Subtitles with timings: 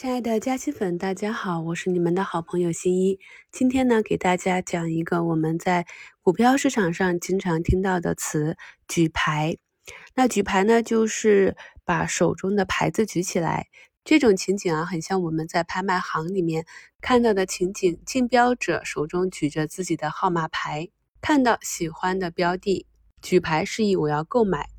[0.00, 3.18] 亲爱的嘉兴粉，大家好，我是你们的好朋友新一。
[3.52, 5.86] 今天呢，给大家讲一个我们在
[6.22, 8.56] 股票市场上经常听到的词——
[8.88, 9.58] 举牌。
[10.14, 13.66] 那举牌呢，就是把手中的牌子举起来。
[14.02, 16.64] 这种情景啊，很像我们在拍卖行里面
[17.02, 20.88] 看到的情景：竞标者手中举着自己的号码牌，
[21.20, 22.86] 看到喜欢的标的，
[23.20, 24.69] 举牌示意我要购买。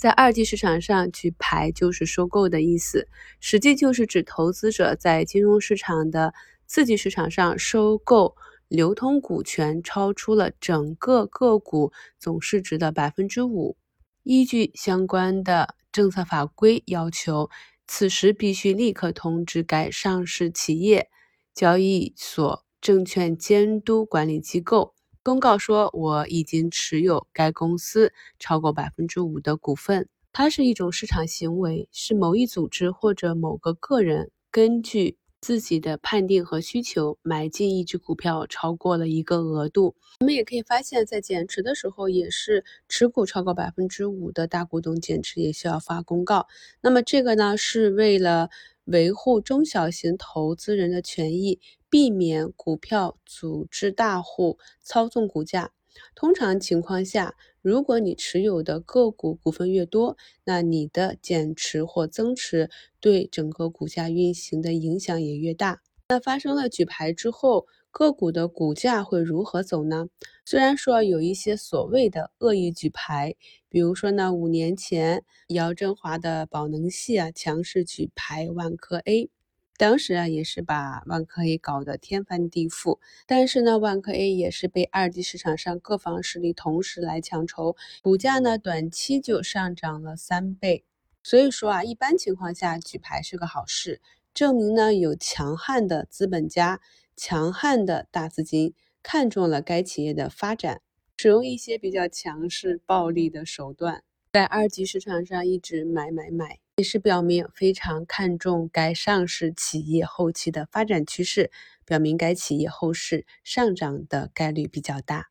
[0.00, 3.06] 在二级市场上举牌就是收购的意思，
[3.38, 6.32] 实际就是指投资者在金融市场的
[6.66, 8.34] 次级市场上收购
[8.68, 13.76] 流通股权，超出了整个个股总市值的百分之五。
[14.22, 17.50] 依据相关的政策法规要求，
[17.86, 21.10] 此时必须立刻通知该上市企业
[21.54, 24.94] 交易所证券监督管理机构。
[25.22, 30.08] 公告说，我已经持有该公司超过百分之五的股份。
[30.32, 39.94] 它是一种市场行为，是某一组织或者某个个人根据自己的判定和需求买进一只股票超过了一个额度。
[40.20, 46.46] 我们也可以发现，在减持的时候，也是持股超过百分之五的大股东减持也需要发公告。
[46.80, 48.48] 那么这个呢，是为了
[48.90, 51.60] 维护中小型投资人的权益。
[51.92, 55.72] 避免股票组织大户操纵股价。
[56.14, 65.82] 通常情况下，如果你持有的个股股份越多，那你的减持或增持对整个股价运行的影响也越大。
[66.08, 70.06] 那发生了举牌之后，个股的股价会如何走呢？
[70.44, 73.34] 虽然说有一些所谓的恶意举牌，
[73.70, 79.30] 比如说呢，五年前姚振华的宝能系啊强势举牌万科 A。
[79.78, 90.84] 当时啊，也是把万科 A 搞得天翻地覆，但是呢，万科 A 也是被二级市场上各方势力同时来抢筹，股价呢短期就上涨了三倍。
[91.22, 94.02] 所以说啊，一般情况下举牌是个好事，
[94.34, 96.80] 证明呢有强悍的资本家、
[97.16, 100.82] 强悍的大资金看中了该企业的发展，
[101.22, 106.60] 使用一些比较强势、暴力的手段，在二级市场上一直买买买。
[106.76, 111.50] 也是表明非常看重该上市企业后期的发展趋势，
[111.84, 115.26] 表明该企业后市上涨的概率比较大。